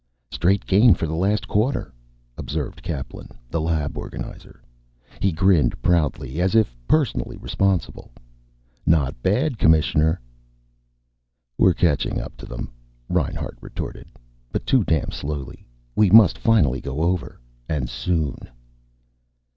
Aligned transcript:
"Straight 0.31 0.65
gain 0.65 0.95
for 0.95 1.05
the 1.05 1.13
last 1.13 1.47
quarter," 1.47 1.93
observed 2.35 2.81
Kaplan, 2.81 3.29
the 3.51 3.61
lab 3.61 3.95
organizer. 3.95 4.59
He 5.19 5.31
grinned 5.31 5.79
proudly, 5.83 6.41
as 6.41 6.55
if 6.55 6.75
personally 6.87 7.37
responsible. 7.37 8.11
"Not 8.83 9.21
bad, 9.21 9.59
Commissioner." 9.59 10.19
"We're 11.55 11.75
catching 11.75 12.19
up 12.19 12.35
to 12.37 12.47
them," 12.47 12.71
Reinhart 13.09 13.59
retorted. 13.61 14.07
"But 14.51 14.65
too 14.65 14.83
damn 14.83 15.11
slowly. 15.11 15.67
We 15.95 16.09
must 16.09 16.35
finally 16.39 16.81
go 16.81 17.03
over 17.03 17.39
and 17.69 17.87
soon." 17.87 18.49